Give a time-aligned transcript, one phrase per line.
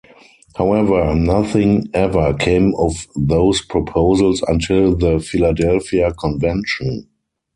[0.55, 7.07] However, nothing ever came of those proposals until the Philadelphia Convention.